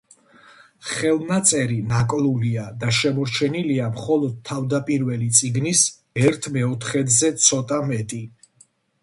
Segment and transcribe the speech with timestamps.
[0.91, 5.85] ხელნაწერი ნაკლულია და შემორჩენილია მხოლოდ თავდაპირველი წიგნის
[6.25, 8.25] ერთ მეოთხედზე ცოტა მეტი.